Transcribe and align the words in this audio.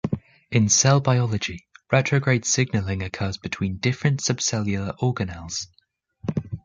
In 0.49 0.67
cell 0.67 0.99
biology, 0.99 1.67
retrograde 1.91 2.43
signaling 2.43 3.03
occurs 3.03 3.37
between 3.37 3.77
different 3.77 4.21
subcellular 4.21 4.97
organelles. 4.97 5.67